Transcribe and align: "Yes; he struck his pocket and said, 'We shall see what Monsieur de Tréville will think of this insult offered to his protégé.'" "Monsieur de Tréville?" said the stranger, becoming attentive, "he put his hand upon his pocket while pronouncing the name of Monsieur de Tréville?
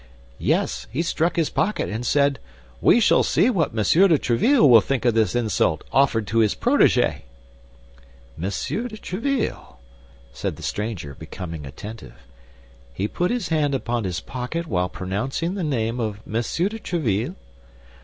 "Yes; 0.39 0.87
he 0.89 1.03
struck 1.03 1.35
his 1.35 1.51
pocket 1.51 1.87
and 1.87 2.03
said, 2.03 2.39
'We 2.81 3.01
shall 3.01 3.21
see 3.21 3.51
what 3.51 3.75
Monsieur 3.75 4.07
de 4.07 4.17
Tréville 4.17 4.67
will 4.67 4.81
think 4.81 5.05
of 5.05 5.13
this 5.13 5.35
insult 5.35 5.83
offered 5.93 6.25
to 6.25 6.39
his 6.39 6.55
protégé.'" 6.55 7.21
"Monsieur 8.35 8.87
de 8.87 8.97
Tréville?" 8.97 9.75
said 10.33 10.55
the 10.55 10.63
stranger, 10.63 11.13
becoming 11.13 11.67
attentive, 11.67 12.15
"he 12.91 13.07
put 13.07 13.29
his 13.29 13.49
hand 13.49 13.75
upon 13.75 14.03
his 14.05 14.21
pocket 14.21 14.65
while 14.65 14.89
pronouncing 14.89 15.53
the 15.53 15.63
name 15.63 15.99
of 15.99 16.25
Monsieur 16.25 16.67
de 16.67 16.79
Tréville? 16.79 17.35